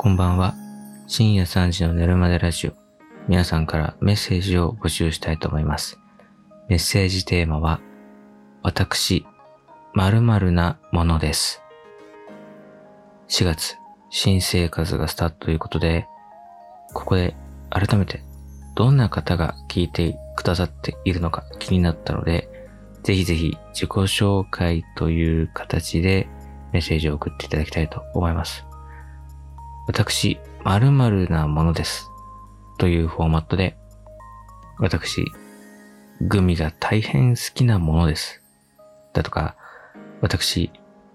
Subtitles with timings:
[0.00, 0.54] こんばんは。
[1.08, 2.72] 深夜3時の寝るまでラジオ。
[3.26, 5.98] 皆さんからメッセージを募集したいと思います。
[6.68, 7.80] メッセージテーマは、
[8.62, 9.26] 私、
[9.94, 11.64] 〇〇なものです。
[13.26, 13.76] 4月、
[14.08, 16.06] 新生活がスタートということで、
[16.94, 17.34] ここで
[17.68, 18.22] 改めて
[18.76, 22.48] どんな方が聞いてくださっているのか気になったので、
[23.02, 26.28] ぜひぜひ自己紹介という形で
[26.72, 28.67] メッセージを送っていただきたいと思います。
[29.88, 32.10] 私、〇〇なものです。
[32.76, 33.78] というフォーマットで、
[34.78, 35.24] 私、
[36.20, 38.42] グミが大変好きなものです。
[39.14, 39.56] だとか、
[40.20, 40.70] 私、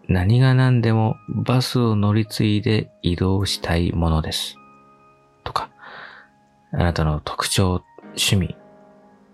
[0.09, 4.55] 何が何でもバスを乗り継いで移動したいものです。
[5.43, 5.69] とか、
[6.71, 7.83] あなたの特徴、
[8.15, 8.57] 趣味、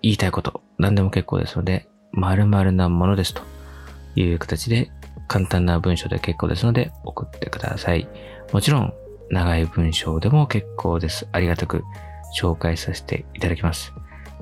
[0.01, 3.41] 言いたいこと、何でも結構ですので、〇〇なものですと
[4.15, 4.91] いう形で
[5.29, 8.09] 簡単な文章で結構ですので送ってください。
[8.51, 8.93] もちろん
[9.31, 11.27] 長い文章でも結構です。
[11.31, 11.83] ありがたく
[12.39, 13.93] 紹介させていただきます。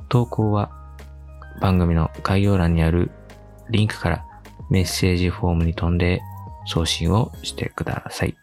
[0.09, 0.71] 投稿は
[1.61, 3.11] 番組の概要欄にある
[3.69, 4.25] リンクから
[4.69, 6.21] メッセージフォームに飛んで
[6.65, 8.35] 送信をしてください。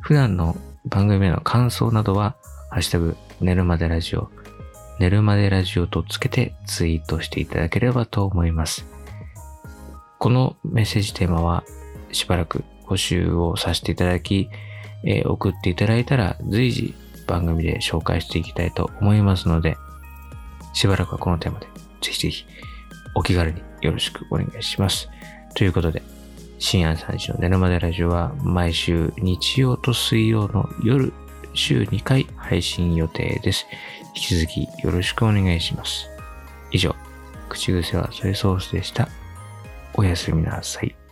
[0.00, 2.36] 普段の番組への感想などは、
[2.70, 4.30] ハッシュタグ、寝るまでラジオ、
[4.98, 8.86] 寝るまでラジオとつけてツイートしていただければと思います。
[10.18, 11.64] このメッセージテーマは
[12.12, 14.48] しばらく募集をさせていただき、
[15.06, 16.94] え、送っていただいたら随時
[17.26, 19.76] 番組で紹介していきたいと思いますので、
[20.72, 21.66] しばらくはこのテーマで
[22.00, 22.44] ぜひぜひ
[23.14, 25.08] お気軽によろしくお願いします。
[25.54, 26.02] ということで、
[26.58, 31.12] 深夜3時の寝るまでラジオは毎週日曜と水曜の夜
[31.54, 33.66] 週2回配信予定です。
[34.16, 36.08] 引き続きよろしくお願いします。
[36.70, 36.94] 以上、
[37.48, 39.08] 口癖はソイソースでした。
[39.94, 41.03] おやすみなさい。